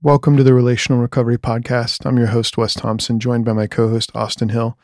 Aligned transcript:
Welcome 0.00 0.36
to 0.36 0.44
the 0.44 0.54
Relational 0.54 1.00
Recovery 1.00 1.38
Podcast. 1.38 2.06
I'm 2.06 2.18
your 2.18 2.28
host, 2.28 2.56
Wes 2.56 2.72
Thompson, 2.72 3.18
joined 3.18 3.44
by 3.44 3.52
my 3.52 3.66
co 3.66 3.88
host, 3.88 4.12
Austin 4.14 4.50
Hill. 4.50 4.78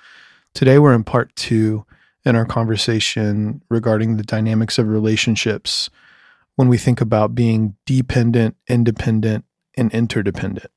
Today, 0.54 0.80
we're 0.80 0.92
in 0.92 1.04
part 1.04 1.36
two 1.36 1.86
in 2.24 2.34
our 2.34 2.44
conversation 2.44 3.62
regarding 3.70 4.16
the 4.16 4.24
dynamics 4.24 4.76
of 4.76 4.88
relationships 4.88 5.88
when 6.56 6.66
we 6.66 6.76
think 6.78 7.00
about 7.00 7.32
being 7.32 7.76
dependent, 7.86 8.56
independent, 8.66 9.44
and 9.76 9.92
interdependent. 9.92 10.72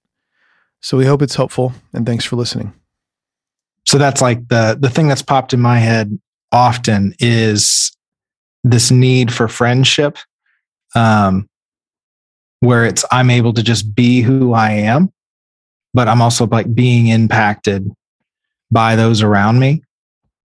So, 0.82 1.00
we 1.00 1.08
hope 1.08 1.24
it's 1.24 1.36
helpful, 1.36 1.74
and 1.92 2.06
thanks 2.06 2.24
for 2.24 2.36
listening. 2.36 2.76
So, 3.88 3.98
that's 3.98 4.22
like 4.22 4.50
the, 4.50 4.78
the 4.80 4.92
thing 4.92 5.08
that's 5.08 5.24
popped 5.24 5.56
in 5.56 5.60
my 5.60 5.80
head 5.80 6.16
often 6.52 7.16
is 7.18 7.92
this 8.64 8.92
need 8.92 9.34
for 9.34 9.48
friendship. 9.48 10.20
Um, 10.94 11.50
where 12.60 12.86
it's 12.86 13.06
I'm 13.12 13.30
able 13.30 13.54
to 13.54 13.64
just 13.64 13.96
be 13.96 14.22
who 14.22 14.54
I 14.54 14.72
am, 14.72 15.12
but 15.94 16.08
I'm 16.08 16.22
also 16.22 16.48
like 16.48 16.74
being 16.74 17.08
impacted 17.08 17.90
by 18.72 18.96
those 18.96 19.22
around 19.22 19.60
me. 19.60 19.84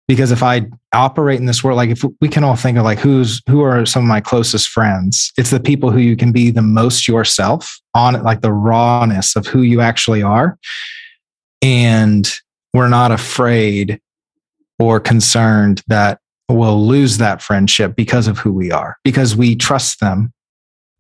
Because 0.08 0.32
if 0.32 0.44
I 0.44 0.68
operate 0.94 1.40
in 1.40 1.46
this 1.46 1.64
world, 1.64 1.78
like 1.78 1.90
if 1.90 2.04
we 2.20 2.28
can 2.28 2.44
all 2.44 2.58
think 2.58 2.78
of 2.78 2.84
like 2.84 3.00
who's 3.00 3.42
who 3.48 3.62
are 3.62 3.86
some 3.86 4.04
of 4.04 4.10
my 4.10 4.20
closest 4.20 4.68
friends, 4.68 5.32
it's 5.38 5.52
the 5.52 5.60
people 5.60 5.90
who 5.90 6.00
you 6.00 6.18
can 6.18 6.32
be 6.34 6.52
the 6.52 6.62
most 6.62 7.08
yourself 7.08 7.80
on 7.94 8.16
it, 8.16 8.24
like 8.24 8.42
the 8.42 8.52
rawness 8.52 9.36
of 9.36 9.48
who 9.48 9.62
you 9.62 9.80
actually 9.80 10.22
are. 10.22 10.58
And 11.62 12.30
we're 12.74 12.90
not 12.90 13.12
afraid 13.12 14.02
or 14.80 15.00
concerned 15.00 15.82
that 15.88 16.20
we'll 16.50 16.86
lose 16.86 17.18
that 17.20 17.42
friendship 17.42 17.96
because 17.96 18.28
of 18.28 18.38
who 18.38 18.52
we 18.52 18.72
are, 18.72 18.98
because 19.04 19.36
we 19.36 19.56
trust 19.56 20.02
them 20.02 20.34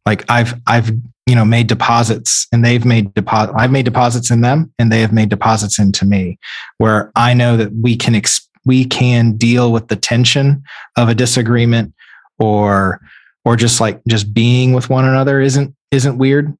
like 0.05 0.29
I've 0.29 0.59
I've 0.67 0.91
you 1.27 1.35
know 1.35 1.45
made 1.45 1.67
deposits 1.67 2.47
and 2.51 2.65
they've 2.65 2.85
made 2.85 3.13
deposit 3.13 3.53
I've 3.55 3.71
made 3.71 3.85
deposits 3.85 4.31
in 4.31 4.41
them 4.41 4.73
and 4.79 4.91
they 4.91 5.01
have 5.01 5.13
made 5.13 5.29
deposits 5.29 5.79
into 5.79 6.05
me 6.05 6.39
where 6.77 7.11
I 7.15 7.33
know 7.33 7.57
that 7.57 7.73
we 7.73 7.95
can 7.95 8.15
ex- 8.15 8.47
we 8.65 8.85
can 8.85 9.37
deal 9.37 9.71
with 9.71 9.87
the 9.87 9.95
tension 9.95 10.63
of 10.97 11.09
a 11.09 11.15
disagreement 11.15 11.93
or 12.39 12.99
or 13.45 13.55
just 13.55 13.81
like 13.81 14.01
just 14.07 14.33
being 14.33 14.73
with 14.73 14.89
one 14.89 15.05
another 15.05 15.39
isn't 15.39 15.75
isn't 15.91 16.17
weird. 16.17 16.55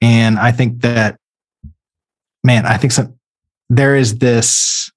And 0.00 0.38
I 0.38 0.52
think 0.52 0.82
that 0.82 1.18
man 2.44 2.66
I 2.66 2.76
think 2.76 2.92
some, 2.92 3.18
there 3.68 3.96
is 3.96 4.18
this 4.18 4.90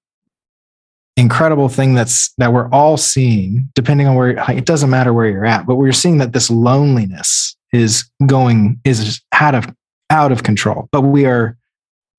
incredible 1.16 1.68
thing 1.68 1.94
that's 1.94 2.32
that 2.38 2.52
we're 2.52 2.70
all 2.70 2.96
seeing 2.96 3.68
depending 3.74 4.06
on 4.06 4.14
where 4.14 4.30
it 4.50 4.64
doesn't 4.64 4.88
matter 4.88 5.12
where 5.12 5.26
you're 5.26 5.44
at 5.44 5.66
but 5.66 5.74
we're 5.74 5.92
seeing 5.92 6.16
that 6.16 6.32
this 6.32 6.50
loneliness 6.50 7.54
is 7.72 8.04
going 8.26 8.80
is 8.84 9.20
out 9.32 9.54
of 9.54 9.66
out 10.10 10.32
of 10.32 10.42
control. 10.42 10.88
But 10.92 11.02
we 11.02 11.24
are 11.24 11.56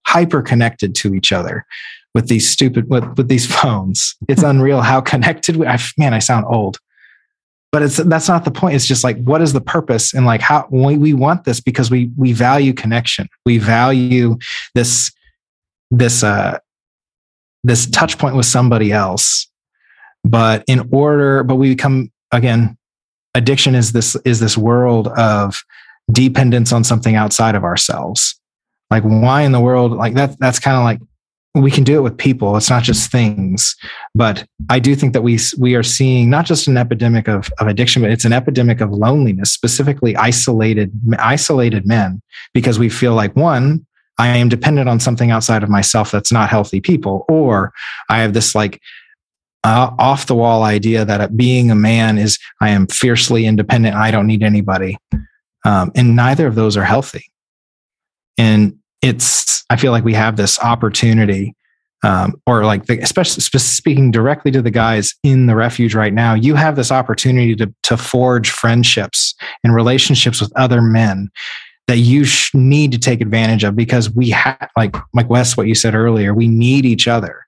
hyper 0.06 0.42
connected 0.42 0.96
to 0.96 1.16
each 1.16 1.32
other 1.32 1.66
with 2.14 2.28
these 2.28 2.50
stupid 2.50 2.90
with, 2.90 3.18
with 3.18 3.28
these 3.28 3.46
phones. 3.62 4.16
It's 4.28 4.44
unreal 4.52 4.82
how 4.82 5.02
connected 5.02 5.56
we 5.56 5.68
I, 5.68 5.80
man 5.98 6.14
i 6.14 6.20
sound 6.20 6.46
old. 6.48 6.80
But 7.72 7.82
it's 7.82 7.98
that's 7.98 8.28
not 8.28 8.46
the 8.46 8.52
point. 8.52 8.76
It's 8.76 8.86
just 8.86 9.04
like 9.04 9.18
what 9.24 9.42
is 9.42 9.54
the 9.54 9.62
purpose? 9.62 10.14
And 10.14 10.26
like 10.26 10.42
how 10.42 10.68
we, 10.70 10.98
we 10.98 11.14
want 11.14 11.44
this 11.44 11.60
because 11.60 11.90
we 11.90 12.12
we 12.18 12.32
value 12.32 12.74
connection. 12.74 13.28
We 13.46 13.58
value 13.58 14.38
this 14.76 15.12
this 15.90 16.24
uh 16.24 16.60
this 17.64 17.88
touch 17.88 18.18
point 18.20 18.36
with 18.36 18.46
somebody 18.46 18.92
else. 18.92 19.48
But 20.24 20.64
in 20.68 20.88
order 20.92 21.44
but 21.44 21.56
we 21.56 21.70
become 21.70 22.12
again 22.32 22.78
addiction 23.36 23.76
is 23.76 23.92
this 23.92 24.16
is 24.26 24.40
this 24.40 24.58
world 24.58 25.08
of 25.10 25.64
dependence 26.12 26.72
on 26.72 26.84
something 26.84 27.16
outside 27.16 27.56
of 27.56 27.64
ourselves. 27.64 28.40
Like 28.92 29.04
why 29.04 29.42
in 29.42 29.52
the 29.52 29.60
world 29.60 29.94
like 29.94 30.14
that 30.16 30.38
that's 30.40 30.60
kind 30.60 30.78
of 30.78 30.84
like 30.84 31.00
we 31.56 31.70
can 31.70 31.84
do 31.84 31.96
it 31.98 32.02
with 32.02 32.18
people 32.18 32.58
it's 32.58 32.70
not 32.70 32.84
just 32.84 33.12
things. 33.12 33.76
But 34.14 34.46
i 34.70 34.80
do 34.80 34.96
think 34.96 35.14
that 35.14 35.22
we 35.22 35.40
we 35.58 35.76
are 35.76 35.84
seeing 35.84 36.30
not 36.30 36.46
just 36.46 36.68
an 36.68 36.78
epidemic 36.78 37.28
of, 37.28 37.52
of 37.60 37.68
addiction 37.68 38.02
but 38.02 38.12
it's 38.12 38.26
an 38.26 38.34
epidemic 38.34 38.82
of 38.82 38.92
loneliness 38.92 39.52
specifically 39.52 40.16
isolated 40.16 40.92
isolated 41.20 41.88
men 41.88 42.22
because 42.54 42.78
we 42.78 42.90
feel 42.90 43.16
like 43.16 43.36
one 43.36 43.86
i 44.20 44.28
am 44.28 44.50
dependent 44.50 44.88
on 44.88 45.00
something 45.00 45.32
outside 45.32 45.64
of 45.64 45.70
myself 45.70 46.12
that's 46.12 46.32
not 46.32 46.50
healthy 46.50 46.80
people 46.80 47.26
or 47.28 47.74
i 48.10 48.20
have 48.20 48.34
this 48.34 48.54
like 48.54 48.80
uh, 49.64 49.92
off 49.98 50.28
the 50.28 50.36
wall 50.36 50.64
idea 50.64 51.06
that 51.06 51.38
being 51.38 51.72
a 51.72 51.76
man 51.76 52.18
is 52.18 52.38
I 52.62 52.70
am 52.70 52.88
fiercely 52.88 53.46
independent. 53.46 53.96
I 53.96 54.12
don't 54.12 54.28
need 54.28 54.44
anybody. 54.44 54.98
Um, 55.66 55.92
and 55.96 56.16
neither 56.16 56.48
of 56.48 56.56
those 56.56 56.76
are 56.76 56.84
healthy. 56.84 57.26
And 58.38 58.78
it's, 59.02 59.64
I 59.70 59.78
feel 59.78 59.92
like 59.92 60.04
we 60.04 60.14
have 60.14 60.36
this 60.36 60.60
opportunity, 60.60 61.56
um, 62.04 62.42
or 62.46 62.66
like, 62.66 62.88
the, 62.88 63.00
especially 63.00 63.42
speaking 63.42 64.12
directly 64.12 64.52
to 64.52 64.62
the 64.62 64.72
guys 64.72 65.14
in 65.24 65.46
the 65.46 65.56
refuge 65.56 65.96
right 65.96 66.14
now, 66.14 66.34
you 66.34 66.56
have 66.56 66.76
this 66.76 66.92
opportunity 66.92 67.56
to, 67.56 67.74
to 67.84 67.96
forge 67.96 68.50
friendships 68.50 69.36
and 69.64 69.74
relationships 69.74 70.42
with 70.42 70.52
other 70.58 70.82
men 70.82 71.30
that 71.88 71.98
you 71.98 72.26
sh- 72.26 72.54
need 72.54 72.92
to 72.92 73.00
take 73.00 73.22
advantage 73.22 73.64
of 73.64 73.76
because 73.76 74.10
we 74.14 74.30
have, 74.32 74.70
like, 74.76 74.96
like 75.14 75.30
Wes, 75.30 75.56
what 75.56 75.68
you 75.68 75.76
said 75.76 75.96
earlier, 75.96 76.34
we 76.34 76.48
need 76.48 76.86
each 76.86 77.08
other 77.08 77.46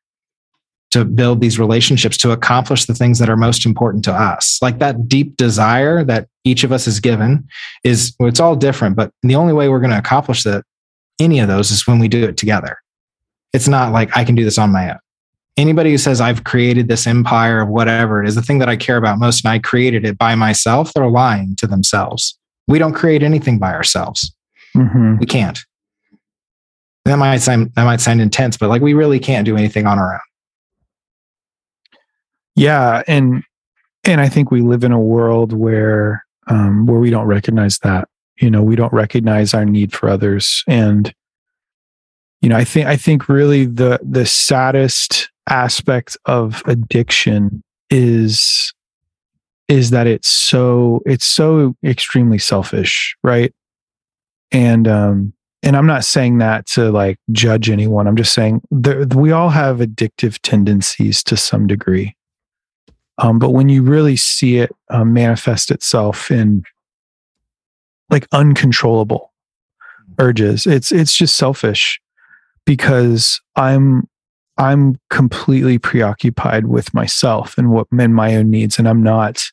to 0.96 1.04
build 1.04 1.42
these 1.42 1.60
relationships 1.60 2.16
to 2.16 2.32
accomplish 2.32 2.86
the 2.86 2.94
things 2.94 3.20
that 3.20 3.30
are 3.30 3.36
most 3.36 3.66
important 3.66 4.02
to 4.06 4.14
us. 4.14 4.58
Like 4.62 4.80
that 4.80 5.10
deep 5.10 5.36
desire 5.36 6.06
that 6.06 6.30
each 6.46 6.64
of 6.64 6.72
us 6.72 6.88
is 6.88 7.02
given 7.02 7.46
is 7.84 8.16
well, 8.18 8.30
it's 8.30 8.40
all 8.40 8.56
different, 8.56 8.96
but 8.96 9.12
the 9.22 9.36
only 9.36 9.52
way 9.52 9.68
we're 9.68 9.82
going 9.82 9.92
to 9.92 9.98
accomplish 9.98 10.44
that 10.44 10.64
any 11.20 11.40
of 11.40 11.50
those 11.50 11.70
is 11.70 11.86
when 11.86 12.00
we 12.00 12.08
do 12.08 12.24
it 12.24 12.38
together. 12.38 12.78
It's 13.52 13.68
not 13.68 13.92
like 13.92 14.16
I 14.16 14.24
can 14.24 14.36
do 14.36 14.46
this 14.46 14.58
on 14.58 14.72
my 14.72 14.92
own. 14.92 15.00
Anybody 15.58 15.92
who 15.92 15.98
says 15.98 16.22
I've 16.22 16.46
created 16.46 16.88
this 16.88 17.06
empire 17.06 17.60
of 17.60 17.68
whatever 17.68 18.24
it 18.24 18.30
is, 18.30 18.36
the 18.36 18.42
thing 18.42 18.60
that 18.60 18.70
I 18.70 18.78
care 18.78 18.96
about 18.96 19.20
most, 19.20 19.44
and 19.44 19.52
I 19.52 19.60
created 19.60 20.06
it 20.06 20.18
by 20.18 20.34
myself, 20.36 20.94
they're 20.94 21.10
lying 21.10 21.58
to 21.58 21.68
themselves. 21.68 22.40
We 22.70 22.80
don't 22.80 22.94
create 22.94 23.22
anything 23.22 23.60
by 23.60 23.74
ourselves. 23.74 24.34
Mm-hmm. 24.78 25.18
We 25.18 25.26
can't. 25.26 25.60
That 27.04 27.18
might 27.18 27.40
sound 27.40 27.74
that 27.76 27.84
might 27.84 28.00
sound 28.00 28.22
intense, 28.22 28.56
but 28.56 28.70
like 28.70 28.82
we 28.82 28.94
really 28.94 29.20
can't 29.20 29.46
do 29.46 29.58
anything 29.58 29.88
on 29.88 30.00
our 30.00 30.14
own. 30.14 30.20
Yeah, 32.56 33.04
and 33.08 33.44
and 34.06 34.22
I 34.22 34.30
think 34.30 34.52
we 34.52 34.62
live 34.62 34.84
in 34.84 34.92
a 34.92 35.00
world 35.00 35.54
where 35.54 36.26
um, 36.48 36.86
where 36.86 37.00
we 37.00 37.10
don't 37.10 37.28
recognize 37.28 37.80
that. 37.80 38.08
You 38.40 38.50
know, 38.50 38.64
we 38.64 38.76
don't 38.76 38.94
recognize 38.94 39.54
our 39.54 39.66
need 39.66 39.94
for 39.94 40.10
others, 40.10 40.64
and 40.68 41.14
you 42.42 42.50
know, 42.50 42.58
I 42.58 42.64
think 42.64 42.88
I 42.88 42.96
think 42.98 43.28
really 43.30 43.66
the 43.66 44.00
the 44.04 44.26
saddest 44.26 45.30
aspect 45.50 46.18
of 46.26 46.64
addiction 46.66 47.64
is 47.90 48.74
is 49.68 49.90
that 49.90 50.08
it's 50.08 50.28
so 50.28 51.02
it's 51.06 51.26
so 51.26 51.76
extremely 51.84 52.38
selfish, 52.38 53.16
right? 53.24 53.54
And 54.52 54.88
um 54.88 55.34
and 55.64 55.76
I'm 55.76 55.88
not 55.88 56.06
saying 56.06 56.38
that 56.38 56.68
to 56.68 56.92
like 56.92 57.18
judge 57.32 57.70
anyone. 57.70 58.08
I'm 58.08 58.16
just 58.16 58.34
saying 58.34 58.62
there, 58.70 59.06
we 59.08 59.32
all 59.32 59.50
have 59.50 59.78
addictive 59.80 60.38
tendencies 60.44 61.24
to 61.24 61.38
some 61.38 61.66
degree. 61.68 62.15
Um, 63.18 63.40
but 63.40 63.52
when 63.52 63.70
you 63.70 63.82
really 63.82 64.18
see 64.18 64.58
it 64.58 64.76
um, 64.90 65.14
manifest 65.14 65.72
itself 65.72 66.30
in 66.30 66.64
like 68.10 68.28
uncontrollable 68.32 69.32
urges, 70.20 70.66
it's 70.66 70.92
it's 70.92 71.16
just 71.16 71.36
selfish 71.36 72.00
because 72.66 73.40
I'm 73.56 74.08
I'm 74.58 75.00
completely 75.10 75.78
preoccupied 75.78 76.68
with 76.68 76.94
myself 76.94 77.58
and 77.58 77.72
what 77.72 77.88
and 77.92 78.16
my 78.16 78.36
own 78.36 78.50
needs, 78.50 78.78
and 78.78 78.88
I'm 78.88 79.02
not 79.02 79.44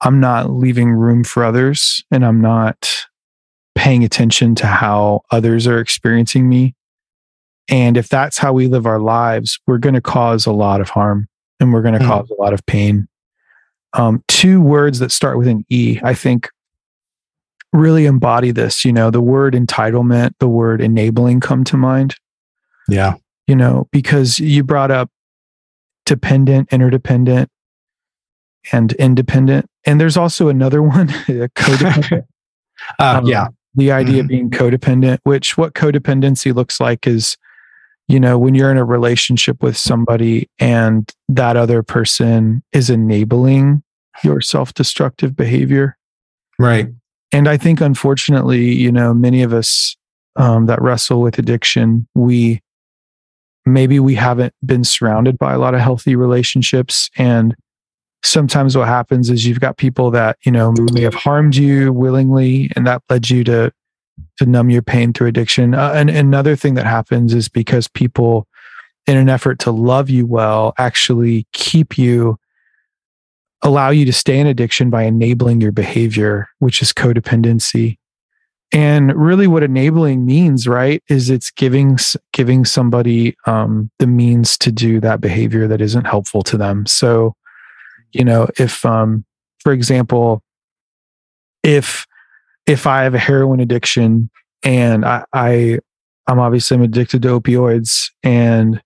I'm 0.00 0.18
not 0.18 0.50
leaving 0.50 0.90
room 0.90 1.22
for 1.22 1.44
others, 1.44 2.04
and 2.10 2.24
I'm 2.24 2.40
not 2.40 3.06
paying 3.74 4.04
attention 4.04 4.54
to 4.56 4.66
how 4.66 5.22
others 5.30 5.66
are 5.66 5.78
experiencing 5.78 6.48
me. 6.48 6.74
And 7.68 7.96
if 7.96 8.08
that's 8.08 8.38
how 8.38 8.52
we 8.52 8.66
live 8.66 8.86
our 8.86 8.98
lives, 8.98 9.58
we're 9.66 9.78
going 9.78 9.94
to 9.94 10.00
cause 10.00 10.46
a 10.46 10.52
lot 10.52 10.80
of 10.80 10.90
harm 10.90 11.28
and 11.62 11.72
we're 11.72 11.82
going 11.82 11.94
to 11.94 12.00
mm. 12.00 12.08
cause 12.08 12.28
a 12.30 12.34
lot 12.34 12.52
of 12.52 12.64
pain. 12.66 13.08
Um, 13.94 14.22
two 14.28 14.60
words 14.60 14.98
that 14.98 15.12
start 15.12 15.38
with 15.38 15.48
an 15.48 15.64
E, 15.70 16.00
I 16.02 16.12
think, 16.14 16.48
really 17.72 18.04
embody 18.06 18.50
this. 18.50 18.84
You 18.84 18.92
know, 18.92 19.10
the 19.10 19.20
word 19.20 19.54
entitlement, 19.54 20.32
the 20.40 20.48
word 20.48 20.80
enabling 20.80 21.40
come 21.40 21.64
to 21.64 21.76
mind. 21.76 22.16
Yeah. 22.88 23.14
You 23.46 23.56
know, 23.56 23.88
because 23.92 24.38
you 24.38 24.64
brought 24.64 24.90
up 24.90 25.10
dependent, 26.04 26.72
interdependent, 26.72 27.48
and 28.72 28.92
independent. 28.94 29.66
And 29.84 30.00
there's 30.00 30.16
also 30.16 30.48
another 30.48 30.82
one, 30.82 31.08
codependent. 31.08 32.24
uh, 32.98 33.18
um, 33.18 33.26
yeah. 33.26 33.48
The 33.74 33.92
idea 33.92 34.14
mm-hmm. 34.14 34.20
of 34.20 34.28
being 34.28 34.50
codependent, 34.50 35.18
which 35.22 35.56
what 35.56 35.74
codependency 35.74 36.54
looks 36.54 36.78
like 36.78 37.06
is 37.06 37.38
you 38.08 38.20
know, 38.20 38.38
when 38.38 38.54
you're 38.54 38.70
in 38.70 38.76
a 38.76 38.84
relationship 38.84 39.62
with 39.62 39.76
somebody 39.76 40.48
and 40.58 41.10
that 41.28 41.56
other 41.56 41.82
person 41.82 42.62
is 42.72 42.90
enabling 42.90 43.82
your 44.22 44.40
self 44.40 44.74
destructive 44.74 45.34
behavior. 45.36 45.96
Right. 46.58 46.88
And 47.32 47.48
I 47.48 47.56
think, 47.56 47.80
unfortunately, 47.80 48.72
you 48.72 48.92
know, 48.92 49.14
many 49.14 49.42
of 49.42 49.52
us 49.52 49.96
um, 50.36 50.66
that 50.66 50.82
wrestle 50.82 51.20
with 51.20 51.38
addiction, 51.38 52.06
we 52.14 52.60
maybe 53.64 54.00
we 54.00 54.14
haven't 54.14 54.54
been 54.64 54.84
surrounded 54.84 55.38
by 55.38 55.54
a 55.54 55.58
lot 55.58 55.74
of 55.74 55.80
healthy 55.80 56.16
relationships 56.16 57.10
and 57.16 57.54
sometimes 58.24 58.76
what 58.76 58.88
happens 58.88 59.30
is 59.30 59.46
you've 59.46 59.60
got 59.60 59.76
people 59.76 60.10
that 60.10 60.36
you 60.44 60.52
know 60.52 60.74
may 60.92 61.02
have 61.02 61.14
harmed 61.14 61.54
you 61.54 61.92
willingly 61.92 62.70
and 62.76 62.86
that 62.86 63.02
led 63.08 63.28
you 63.28 63.44
to 63.44 63.72
to 64.42 64.50
numb 64.50 64.70
your 64.70 64.82
pain 64.82 65.12
through 65.12 65.28
addiction. 65.28 65.74
Uh, 65.74 65.92
and 65.94 66.10
another 66.10 66.56
thing 66.56 66.74
that 66.74 66.86
happens 66.86 67.34
is 67.34 67.48
because 67.48 67.88
people 67.88 68.46
in 69.06 69.16
an 69.16 69.28
effort 69.28 69.58
to 69.60 69.70
love 69.70 70.10
you 70.10 70.26
well 70.26 70.74
actually 70.78 71.46
keep 71.52 71.98
you 71.98 72.38
allow 73.62 73.90
you 73.90 74.04
to 74.04 74.12
stay 74.12 74.38
in 74.38 74.46
addiction 74.46 74.90
by 74.90 75.04
enabling 75.04 75.60
your 75.60 75.72
behavior 75.72 76.48
which 76.58 76.82
is 76.82 76.92
codependency. 76.92 77.98
And 78.74 79.14
really 79.14 79.46
what 79.46 79.62
enabling 79.62 80.24
means 80.24 80.66
right 80.66 81.02
is 81.08 81.30
it's 81.30 81.50
giving 81.50 81.98
giving 82.32 82.64
somebody 82.64 83.36
um, 83.46 83.90
the 83.98 84.06
means 84.06 84.56
to 84.58 84.72
do 84.72 84.98
that 85.00 85.20
behavior 85.20 85.68
that 85.68 85.80
isn't 85.80 86.06
helpful 86.06 86.42
to 86.42 86.56
them. 86.56 86.86
So 86.86 87.34
you 88.12 88.24
know 88.24 88.48
if 88.58 88.84
um 88.84 89.24
for 89.60 89.72
example 89.72 90.42
if 91.62 92.06
if 92.66 92.86
i 92.86 93.02
have 93.02 93.14
a 93.14 93.18
heroin 93.18 93.60
addiction 93.60 94.30
and 94.62 95.04
i 95.04 95.24
i 95.32 95.78
i'm 96.26 96.38
obviously 96.38 96.76
i'm 96.76 96.82
addicted 96.82 97.22
to 97.22 97.40
opioids 97.40 98.10
and 98.22 98.82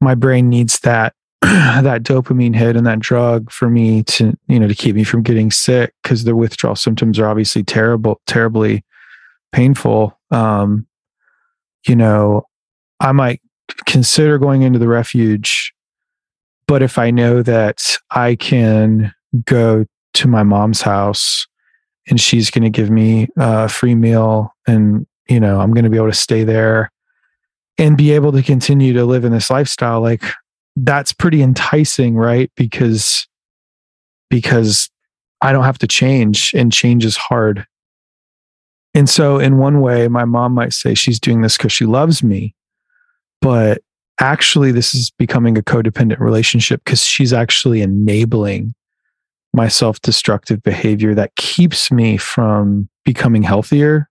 my 0.00 0.14
brain 0.14 0.48
needs 0.48 0.80
that 0.80 1.14
that 1.42 2.02
dopamine 2.02 2.54
hit 2.54 2.76
and 2.76 2.86
that 2.86 2.98
drug 2.98 3.50
for 3.50 3.68
me 3.68 4.02
to 4.02 4.36
you 4.48 4.58
know 4.58 4.68
to 4.68 4.74
keep 4.74 4.94
me 4.94 5.04
from 5.04 5.22
getting 5.22 5.50
sick 5.50 5.94
because 6.02 6.24
the 6.24 6.36
withdrawal 6.36 6.76
symptoms 6.76 7.18
are 7.18 7.28
obviously 7.28 7.62
terrible 7.62 8.20
terribly 8.26 8.84
painful. 9.52 10.18
Um 10.30 10.86
you 11.86 11.94
know 11.94 12.42
i 13.00 13.12
might 13.12 13.40
consider 13.86 14.36
going 14.38 14.62
into 14.62 14.78
the 14.78 14.88
refuge 14.88 15.72
but 16.68 16.82
if 16.82 16.98
I 16.98 17.10
know 17.10 17.42
that 17.42 17.96
I 18.10 18.36
can 18.36 19.12
go 19.46 19.86
to 20.14 20.28
my 20.28 20.42
mom's 20.42 20.82
house 20.82 21.48
and 22.08 22.20
she's 22.20 22.50
going 22.50 22.64
to 22.64 22.70
give 22.70 22.90
me 22.90 23.24
uh, 23.38 23.64
a 23.64 23.68
free 23.68 23.94
meal 23.94 24.54
and, 24.66 25.06
you 25.28 25.40
know, 25.40 25.60
I'm 25.60 25.72
going 25.72 25.84
to 25.84 25.90
be 25.90 25.96
able 25.96 26.10
to 26.10 26.16
stay 26.16 26.44
there 26.44 26.90
and 27.76 27.96
be 27.96 28.12
able 28.12 28.32
to 28.32 28.42
continue 28.42 28.92
to 28.94 29.04
live 29.04 29.24
in 29.24 29.32
this 29.32 29.50
lifestyle, 29.50 30.00
like 30.00 30.22
that's 30.76 31.12
pretty 31.12 31.42
enticing, 31.42 32.16
right? 32.16 32.50
Because, 32.56 33.26
because 34.30 34.90
I 35.42 35.52
don't 35.52 35.64
have 35.64 35.78
to 35.78 35.86
change 35.86 36.52
and 36.54 36.72
change 36.72 37.04
is 37.04 37.16
hard. 37.16 37.66
And 38.94 39.08
so, 39.08 39.38
in 39.38 39.58
one 39.58 39.80
way, 39.80 40.08
my 40.08 40.24
mom 40.24 40.54
might 40.54 40.72
say 40.72 40.94
she's 40.94 41.20
doing 41.20 41.42
this 41.42 41.56
because 41.56 41.72
she 41.72 41.84
loves 41.84 42.22
me. 42.22 42.54
But 43.40 43.82
actually 44.20 44.72
this 44.72 44.94
is 44.94 45.10
becoming 45.10 45.56
a 45.56 45.62
codependent 45.62 46.18
relationship 46.18 46.82
because 46.84 47.04
she's 47.04 47.32
actually 47.32 47.82
enabling 47.82 48.74
my 49.52 49.68
self-destructive 49.68 50.62
behavior 50.62 51.14
that 51.14 51.34
keeps 51.36 51.90
me 51.90 52.16
from 52.16 52.88
becoming 53.04 53.42
healthier 53.42 54.08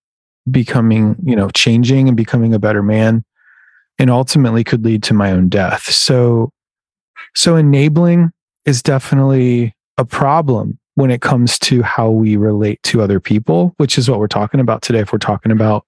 becoming 0.49 1.15
you 1.23 1.35
know 1.35 1.49
changing 1.49 2.07
and 2.07 2.15
becoming 2.15 2.53
a 2.53 2.59
better 2.59 2.81
man 2.81 3.23
and 3.99 4.09
ultimately 4.09 4.63
could 4.63 4.83
lead 4.85 5.03
to 5.03 5.13
my 5.13 5.31
own 5.31 5.49
death 5.49 5.83
so 5.83 6.51
so 7.35 7.55
enabling 7.55 8.31
is 8.65 8.81
definitely 8.81 9.73
a 9.97 10.05
problem 10.05 10.79
when 10.95 11.11
it 11.11 11.21
comes 11.21 11.59
to 11.59 11.81
how 11.81 12.09
we 12.09 12.37
relate 12.37 12.81
to 12.83 13.01
other 13.01 13.19
people 13.19 13.73
which 13.77 13.97
is 13.97 14.09
what 14.09 14.19
we're 14.19 14.27
talking 14.27 14.59
about 14.59 14.81
today 14.81 14.99
if 14.99 15.11
we're 15.11 15.19
talking 15.19 15.51
about 15.51 15.85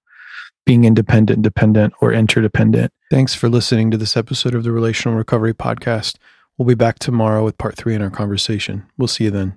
being 0.66 0.84
independent, 0.84 1.42
dependent, 1.42 1.92
or 2.00 2.12
interdependent. 2.12 2.92
Thanks 3.10 3.34
for 3.34 3.48
listening 3.48 3.90
to 3.90 3.96
this 3.96 4.16
episode 4.16 4.54
of 4.54 4.62
the 4.62 4.72
Relational 4.72 5.18
Recovery 5.18 5.54
Podcast. 5.54 6.16
We'll 6.60 6.66
be 6.66 6.74
back 6.74 6.98
tomorrow 6.98 7.42
with 7.42 7.56
part 7.56 7.74
three 7.74 7.94
in 7.94 8.02
our 8.02 8.10
conversation. 8.10 8.84
We'll 8.98 9.08
see 9.08 9.24
you 9.24 9.30
then. 9.30 9.54